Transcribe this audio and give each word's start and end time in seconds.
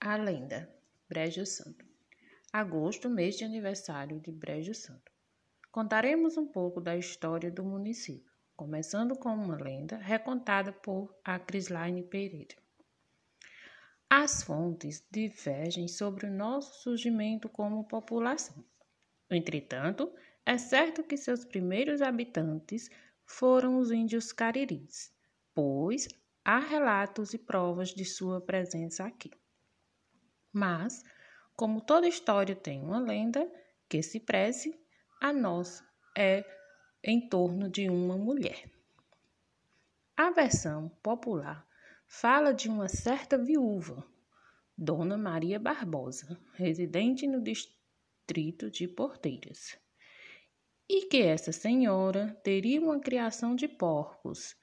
A 0.00 0.14
lenda 0.14 0.72
Brejo 1.08 1.44
Santo. 1.44 1.84
Agosto, 2.52 3.10
mês 3.10 3.36
de 3.36 3.42
aniversário 3.42 4.20
de 4.20 4.30
Brejo 4.30 4.72
Santo. 4.72 5.10
Contaremos 5.72 6.36
um 6.36 6.46
pouco 6.46 6.80
da 6.80 6.96
história 6.96 7.50
do 7.50 7.64
município, 7.64 8.32
começando 8.54 9.16
com 9.16 9.30
uma 9.30 9.56
lenda 9.56 9.96
recontada 9.96 10.72
por 10.72 11.12
a 11.24 11.36
Crislaine 11.40 12.04
Pereira. 12.04 12.54
As 14.08 14.44
fontes 14.44 15.04
divergem 15.10 15.88
sobre 15.88 16.26
o 16.26 16.32
nosso 16.32 16.80
surgimento 16.84 17.48
como 17.48 17.88
população. 17.88 18.64
Entretanto, 19.28 20.14
é 20.46 20.56
certo 20.56 21.02
que 21.02 21.16
seus 21.16 21.44
primeiros 21.44 22.02
habitantes 22.02 22.88
foram 23.26 23.78
os 23.78 23.90
índios 23.90 24.30
cariris, 24.30 25.12
pois 25.52 26.06
há 26.44 26.60
relatos 26.60 27.34
e 27.34 27.38
provas 27.38 27.88
de 27.88 28.04
sua 28.04 28.40
presença 28.40 29.04
aqui. 29.04 29.32
Mas, 30.52 31.04
como 31.56 31.80
toda 31.80 32.08
história 32.08 32.54
tem 32.54 32.82
uma 32.82 32.98
lenda 32.98 33.50
que 33.88 34.02
se 34.02 34.20
preze, 34.20 34.78
a 35.20 35.32
nossa 35.32 35.86
é 36.16 36.44
em 37.02 37.28
torno 37.28 37.68
de 37.68 37.88
uma 37.88 38.16
mulher. 38.16 38.70
A 40.16 40.30
versão 40.30 40.88
popular 41.02 41.66
fala 42.06 42.52
de 42.52 42.68
uma 42.68 42.88
certa 42.88 43.36
viúva, 43.38 44.04
Dona 44.76 45.16
Maria 45.16 45.58
Barbosa, 45.58 46.38
residente 46.54 47.26
no 47.26 47.42
distrito 47.42 48.70
de 48.70 48.88
Porteiras, 48.88 49.78
e 50.88 51.06
que 51.06 51.22
essa 51.22 51.52
senhora 51.52 52.38
teria 52.42 52.80
uma 52.80 52.98
criação 52.98 53.54
de 53.54 53.68
porcos, 53.68 54.56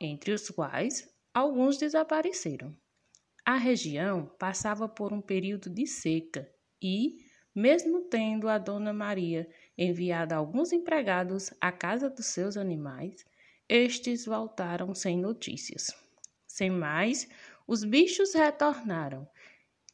entre 0.00 0.32
os 0.32 0.50
quais 0.50 1.08
alguns 1.32 1.78
desapareceram. 1.78 2.76
A 3.48 3.54
região 3.54 4.26
passava 4.38 4.86
por 4.86 5.10
um 5.10 5.22
período 5.22 5.70
de 5.70 5.86
seca 5.86 6.46
e, 6.82 7.24
mesmo 7.54 8.02
tendo 8.02 8.46
a 8.46 8.58
Dona 8.58 8.92
Maria 8.92 9.48
enviado 9.78 10.34
alguns 10.34 10.70
empregados 10.70 11.50
à 11.58 11.72
casa 11.72 12.10
dos 12.10 12.26
seus 12.26 12.58
animais, 12.58 13.24
estes 13.66 14.26
voltaram 14.26 14.94
sem 14.94 15.16
notícias. 15.16 15.86
Sem 16.46 16.68
mais, 16.68 17.26
os 17.66 17.84
bichos 17.84 18.34
retornaram. 18.34 19.26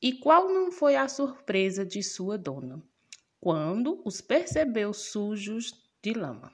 E 0.02 0.14
qual 0.14 0.48
não 0.48 0.72
foi 0.72 0.96
a 0.96 1.06
surpresa 1.06 1.86
de 1.86 2.02
sua 2.02 2.36
dona, 2.36 2.83
quando 3.41 4.02
os 4.05 4.20
percebeu 4.20 4.92
sujos 4.92 5.80
de 6.02 6.12
lama? 6.12 6.52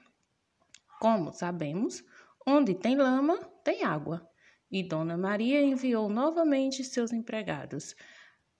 Como 0.99 1.33
sabemos, 1.33 2.03
onde 2.45 2.75
tem 2.75 2.95
lama, 2.95 3.39
tem 3.63 3.83
água 3.83 4.30
e 4.71 4.81
Dona 4.81 5.17
Maria 5.17 5.61
enviou 5.61 6.07
novamente 6.07 6.83
seus 6.83 7.11
empregados 7.11 7.95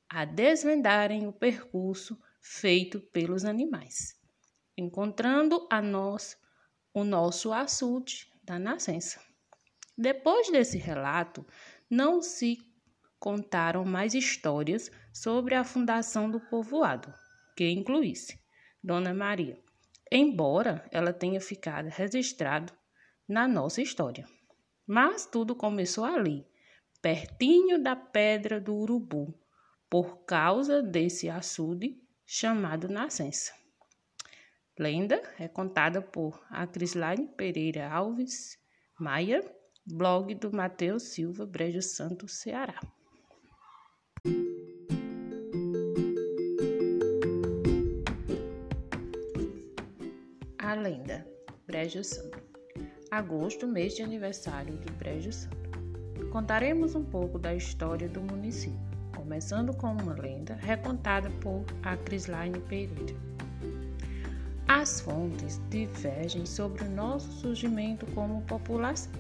a 0.09 0.25
desvendarem 0.25 1.25
o 1.25 1.31
percurso 1.31 2.19
feito 2.41 2.99
pelos 2.99 3.45
animais, 3.45 4.19
encontrando 4.77 5.65
a 5.71 5.81
nós 5.81 6.37
o 6.93 7.05
nosso 7.05 7.53
açude 7.53 8.29
da 8.43 8.59
nascença. 8.59 9.21
Depois 9.97 10.51
desse 10.51 10.77
relato, 10.77 11.45
não 11.89 12.21
se 12.21 12.57
contaram 13.19 13.85
mais 13.85 14.13
histórias 14.13 14.91
sobre 15.13 15.55
a 15.55 15.63
fundação 15.63 16.29
do 16.29 16.39
povoado, 16.39 17.13
que 17.55 17.69
incluísse 17.69 18.41
Dona 18.83 19.13
Maria, 19.13 19.61
embora 20.11 20.83
ela 20.91 21.13
tenha 21.13 21.39
ficado 21.39 21.87
registrado 21.87 22.73
na 23.27 23.47
nossa 23.47 23.81
história. 23.81 24.27
Mas 24.85 25.25
tudo 25.25 25.55
começou 25.55 26.03
ali, 26.03 26.45
pertinho 27.01 27.81
da 27.81 27.95
Pedra 27.95 28.59
do 28.59 28.75
Urubu, 28.75 29.33
por 29.89 30.25
causa 30.25 30.81
desse 30.81 31.29
açude 31.29 32.01
chamado 32.25 32.87
Nascença. 32.87 33.53
Lenda 34.79 35.21
é 35.37 35.47
contada 35.47 36.01
por 36.01 36.43
a 36.49 36.65
Crislaine 36.65 37.27
Pereira 37.27 37.91
Alves 37.91 38.57
Maia, 38.99 39.43
blog 39.85 40.33
do 40.35 40.51
Matheus 40.55 41.03
Silva 41.03 41.45
Brejo 41.45 41.81
Santo, 41.81 42.27
Ceará. 42.27 42.79
A 50.57 50.73
lenda 50.73 51.27
Brejo 51.67 52.03
Santo 52.03 52.50
agosto, 53.11 53.67
mês 53.67 53.93
de 53.93 54.01
aniversário 54.01 54.77
de 54.77 54.89
Brejo 54.93 55.33
Santo. 55.33 55.69
Contaremos 56.31 56.95
um 56.95 57.03
pouco 57.03 57.37
da 57.37 57.53
história 57.53 58.07
do 58.07 58.21
município, 58.21 58.79
começando 59.13 59.75
com 59.75 59.91
uma 59.91 60.13
lenda 60.13 60.55
recontada 60.61 61.29
por 61.41 61.65
a 61.83 61.97
Crislaine 61.97 62.61
Pereira. 62.61 63.13
As 64.65 65.01
fontes 65.01 65.59
divergem 65.69 66.45
sobre 66.45 66.85
o 66.85 66.89
nosso 66.89 67.29
surgimento 67.33 68.05
como 68.13 68.43
população. 68.43 69.11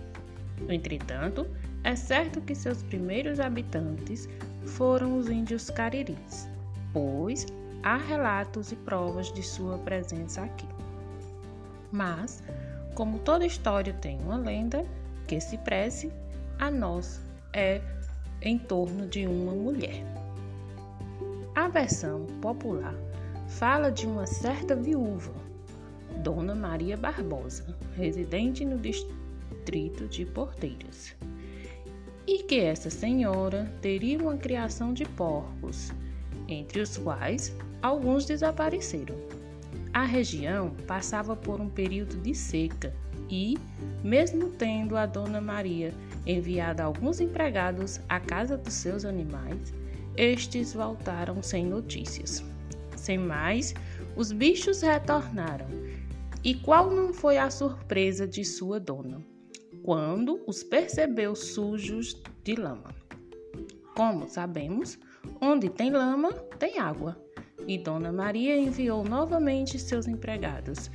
Entretanto, 0.69 1.45
é 1.83 1.93
certo 1.93 2.39
que 2.39 2.55
seus 2.55 2.81
primeiros 2.83 3.41
habitantes 3.41 4.29
foram 4.67 5.17
os 5.17 5.27
índios 5.27 5.69
cariris, 5.69 6.47
pois 6.93 7.45
há 7.83 7.97
relatos 7.97 8.71
e 8.71 8.75
provas 8.77 9.33
de 9.33 9.43
sua 9.43 9.77
presença 9.79 10.43
aqui. 10.43 10.67
Mas 11.91 12.41
como 12.95 13.19
toda 13.19 13.45
história 13.45 13.93
tem 13.93 14.19
uma 14.19 14.37
lenda 14.37 14.85
que 15.27 15.39
se 15.39 15.57
preze, 15.57 16.11
a 16.59 16.69
nossa 16.69 17.21
é 17.53 17.81
em 18.41 18.57
torno 18.57 19.07
de 19.07 19.25
uma 19.25 19.53
mulher. 19.53 20.03
A 21.55 21.67
versão 21.67 22.25
popular 22.41 22.95
fala 23.47 23.91
de 23.91 24.05
uma 24.05 24.25
certa 24.25 24.75
viúva, 24.75 25.33
Dona 26.23 26.55
Maria 26.55 26.97
Barbosa, 26.97 27.75
residente 27.95 28.63
no 28.65 28.77
distrito 28.77 30.07
de 30.07 30.25
Porteiras, 30.25 31.15
e 32.25 32.43
que 32.43 32.59
essa 32.59 32.89
senhora 32.89 33.71
teria 33.81 34.19
uma 34.19 34.37
criação 34.37 34.93
de 34.93 35.05
porcos, 35.05 35.91
entre 36.47 36.81
os 36.81 36.97
quais 36.97 37.55
alguns 37.81 38.25
desapareceram. 38.25 39.15
A 39.93 40.05
região 40.05 40.73
passava 40.87 41.35
por 41.35 41.59
um 41.59 41.69
período 41.69 42.15
de 42.15 42.33
seca 42.33 42.95
e, 43.29 43.57
mesmo 44.01 44.49
tendo 44.49 44.95
a 44.95 45.05
Dona 45.05 45.41
Maria 45.41 45.93
enviado 46.25 46.81
alguns 46.81 47.19
empregados 47.19 47.99
à 48.07 48.17
casa 48.17 48.57
dos 48.57 48.73
seus 48.73 49.03
animais, 49.03 49.73
estes 50.15 50.73
voltaram 50.73 51.43
sem 51.43 51.65
notícias. 51.65 52.41
Sem 52.95 53.17
mais, 53.17 53.73
os 54.15 54.31
bichos 54.31 54.81
retornaram. 54.81 55.67
E 56.41 56.55
qual 56.55 56.89
não 56.89 57.13
foi 57.13 57.37
a 57.37 57.49
surpresa 57.49 58.25
de 58.25 58.45
sua 58.45 58.79
dona, 58.79 59.21
quando 59.83 60.41
os 60.47 60.63
percebeu 60.63 61.35
sujos 61.35 62.15
de 62.43 62.55
lama? 62.55 62.95
Como 63.93 64.29
sabemos, 64.29 64.97
onde 65.39 65.69
tem 65.69 65.91
lama, 65.91 66.31
tem 66.57 66.79
água 66.79 67.17
e 67.67 67.77
Dona 67.77 68.11
Maria 68.11 68.57
enviou 68.57 69.03
novamente 69.03 69.77
seus 69.79 70.07
empregados 70.07 70.89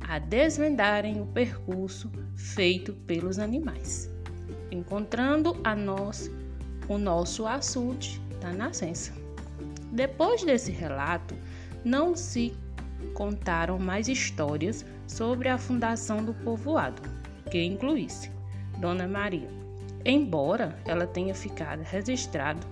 a 0.00 0.18
desvendarem 0.18 1.20
o 1.20 1.26
percurso 1.26 2.10
feito 2.34 2.92
pelos 3.06 3.38
animais, 3.38 4.10
encontrando 4.70 5.56
a 5.62 5.76
nós 5.76 6.30
o 6.88 6.98
nosso 6.98 7.46
açude 7.46 8.20
da 8.40 8.52
nascença. 8.52 9.12
Depois 9.92 10.42
desse 10.42 10.72
relato, 10.72 11.34
não 11.84 12.16
se 12.16 12.52
contaram 13.14 13.78
mais 13.78 14.08
histórias 14.08 14.84
sobre 15.06 15.48
a 15.48 15.58
fundação 15.58 16.24
do 16.24 16.34
povoado, 16.34 17.02
que 17.50 17.62
incluísse 17.62 18.30
Dona 18.78 19.06
Maria, 19.06 19.48
embora 20.04 20.76
ela 20.86 21.06
tenha 21.06 21.34
ficado 21.34 21.82
registrado 21.82 22.66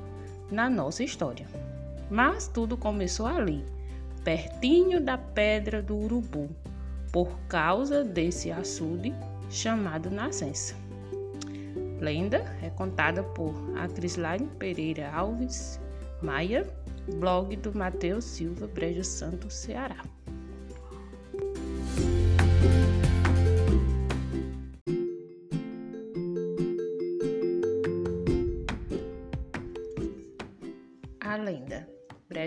na 0.51 0.69
nossa 0.69 1.05
história. 1.05 1.47
Mas 2.11 2.49
tudo 2.49 2.77
começou 2.77 3.27
ali, 3.27 3.65
pertinho 4.25 5.01
da 5.01 5.19
Pedra 5.19 5.83
do 5.83 5.97
Urubu, 5.97 6.49
por 7.13 7.39
causa 7.49 8.05
desse 8.05 8.51
açude 8.51 9.15
chamado 9.51 10.11
Nascença. 10.11 10.75
Lenda 12.01 12.39
é 12.63 12.71
contada 12.71 13.23
por 13.23 13.55
a 13.77 13.89
Crislaine 13.89 14.49
Pereira 14.59 15.11
Alves 15.11 15.81
Maia, 16.23 16.67
blog 17.17 17.57
do 17.57 17.77
Matheus 17.77 18.25
Silva 18.25 18.67
Brejo 18.67 19.05
Santo, 19.05 19.51
Ceará. 19.51 20.03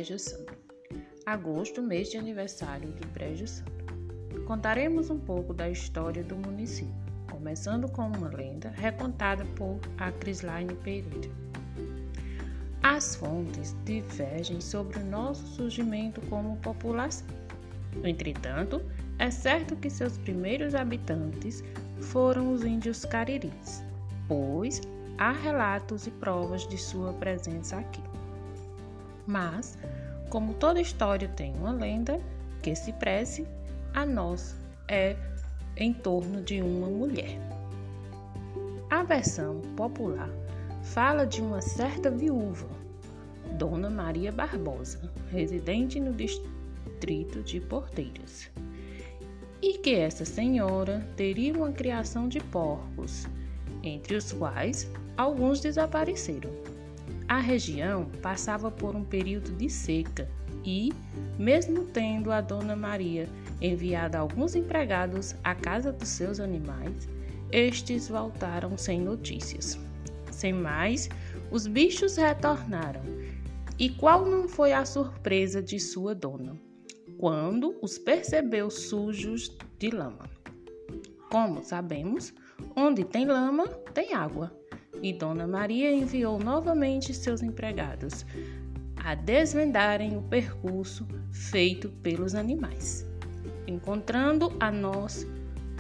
Brejo 0.01 0.18
Santo. 0.18 0.57
Agosto, 1.27 1.80
mês 1.80 2.09
de 2.09 2.18
aniversário 2.18 2.92
de 2.92 3.07
Brejo 3.09 3.45
Santo. 3.45 3.86
Contaremos 4.48 5.12
um 5.12 5.19
pouco 5.19 5.53
da 5.53 5.69
história 5.69 6.24
do 6.24 6.36
município, 6.36 6.92
começando 7.30 7.88
com 7.88 8.07
uma 8.07 8.30
lenda 8.30 8.69
recontada 8.69 9.45
por 9.56 9.80
a 10.00 10.12
Crislaine 10.12 10.74
Pereira. 10.77 11.30
as 12.81 13.15
fontes 13.15 13.75
divergem 13.86 14.59
sobre 14.59 14.98
o 14.98 15.06
nosso 15.06 15.45
surgimento 15.50 16.19
como 16.21 16.57
população. 16.57 17.27
Entretanto, 18.04 18.81
é 19.19 19.30
certo 19.30 19.75
que 19.75 19.88
seus 19.88 20.18
primeiros 20.18 20.74
habitantes 20.74 21.63
foram 22.00 22.51
os 22.51 22.63
índios 22.63 23.06
cariris, 23.06 23.83
pois 24.27 24.81
há 25.19 25.31
relatos 25.31 26.07
e 26.07 26.09
provas 26.09 26.68
de 26.68 26.77
sua 26.80 27.13
presença 27.13 27.77
aqui. 27.77 28.10
Mas, 29.31 29.78
como 30.30 30.54
toda 30.54 30.81
história 30.81 31.30
tem 31.30 31.56
uma 31.56 31.72
lenda 31.72 32.19
que 32.62 32.75
se 32.75 32.92
prece, 32.92 33.48
a 33.94 34.06
nossa 34.06 34.57
é 34.89 35.16
em 35.78 35.94
torno 35.94 36.42
de 36.42 36.62
uma 36.62 36.88
mulher. 36.88 37.39
A 38.89 39.04
versão 39.04 39.62
popular 39.78 40.30
fala 40.83 41.25
de 41.25 41.42
uma 41.42 41.62
certa 41.62 42.12
viúva, 42.12 42.68
Dona 43.57 43.89
Maria 43.89 44.33
Barbosa, 44.33 45.00
residente 45.31 45.98
no 45.98 46.12
distrito 46.12 47.42
de 47.42 47.62
Porteiras, 47.62 48.51
e 49.62 49.78
que 49.78 49.95
essa 49.95 50.25
senhora 50.25 51.07
teria 51.16 51.54
uma 51.54 51.72
criação 51.72 52.28
de 52.28 52.42
porcos, 52.42 53.25
entre 53.81 54.13
os 54.13 54.33
quais 54.33 54.92
alguns 55.16 55.62
desapareceram. 55.62 56.70
A 57.31 57.38
região 57.38 58.10
passava 58.22 58.69
por 58.69 58.94
um 58.94 59.06
período 59.06 59.54
de 59.54 59.69
seca 59.69 60.30
e, 60.66 60.92
mesmo 61.39 61.86
tendo 61.86 62.30
a 62.30 62.42
Dona 62.42 62.75
Maria 62.75 63.25
enviado 63.62 64.18
alguns 64.18 64.54
empregados 64.54 65.33
à 65.42 65.56
casa 65.56 65.94
dos 65.94 66.10
seus 66.10 66.42
animais, 66.42 67.07
estes 67.50 68.10
voltaram 68.10 68.78
sem 68.78 69.00
notícias. 69.00 69.80
Sem 70.30 70.51
mais, 70.51 71.07
os 71.50 71.68
bichos 71.68 72.18
retornaram. 72.18 73.01
E 73.80 73.89
qual 73.92 74.25
não 74.25 74.50
foi 74.50 74.74
a 74.74 74.83
surpresa 74.83 75.63
de 75.63 75.80
sua 75.80 76.13
dona, 76.13 76.60
quando 77.18 77.78
os 77.81 77.98
percebeu 77.98 78.69
sujos 78.69 79.57
de 79.80 79.89
lama? 79.89 80.30
Como 81.31 81.63
sabemos, 81.63 82.33
onde 82.75 83.06
tem 83.06 83.25
lama, 83.25 83.69
tem 83.94 84.13
água. 84.13 84.60
E 85.01 85.12
Dona 85.12 85.48
Maria 85.48 85.92
enviou 85.92 86.38
novamente 86.38 87.13
seus 87.13 87.42
empregados 87.42 88.25
a 88.95 89.15
desvendarem 89.15 90.15
o 90.15 90.21
percurso 90.21 91.07
feito 91.31 91.89
pelos 91.89 92.36
animais, 92.36 93.07
encontrando 93.65 94.56
a 94.59 94.71
nós 94.71 95.25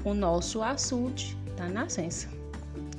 o 0.03 0.13
nosso 0.13 0.63
açude 0.63 1.37
da 1.55 1.69
nascença. 1.69 2.27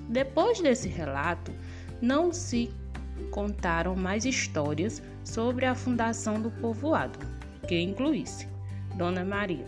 Depois 0.08 0.60
desse 0.60 0.88
relato, 0.88 1.52
não 2.00 2.32
se 2.32 2.70
contaram 3.30 3.96
mais 3.96 4.24
histórias 4.24 5.02
sobre 5.24 5.66
a 5.66 5.74
fundação 5.74 6.40
do 6.40 6.50
povoado, 6.50 7.18
que 7.66 7.80
incluísse 7.80 8.46
Dona 8.96 9.24
Maria, 9.24 9.66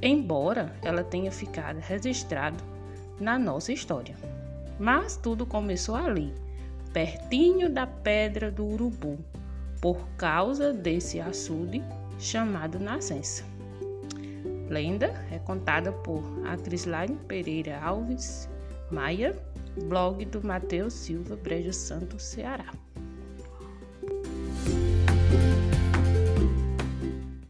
embora 0.00 0.74
ela 0.82 1.04
tenha 1.04 1.30
ficado 1.30 1.78
registrado 1.78 2.64
na 3.20 3.38
nossa 3.38 3.72
história. 3.72 4.16
Mas 4.78 5.16
tudo 5.16 5.46
começou 5.46 5.94
ali, 5.94 6.32
pertinho 6.92 7.70
da 7.70 7.86
Pedra 7.86 8.50
do 8.50 8.64
Urubu, 8.66 9.18
por 9.80 10.06
causa 10.16 10.72
desse 10.72 11.20
açude 11.20 11.82
chamado 12.18 12.78
Nascença. 12.78 13.44
Lenda 14.68 15.12
é 15.30 15.38
contada 15.38 15.92
por 15.92 16.22
a 16.46 16.56
Crislaine 16.56 17.16
Pereira 17.28 17.78
Alves 17.80 18.48
Maia, 18.90 19.36
blog 19.88 20.24
do 20.26 20.46
Matheus 20.46 20.92
Silva, 20.92 21.36
Brejo 21.36 21.72
Santo, 21.72 22.18
Ceará. 22.18 22.72